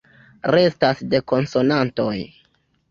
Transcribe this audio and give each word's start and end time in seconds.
Restas 0.55 1.05
la 1.11 1.21
konsonantoj. 1.33 2.17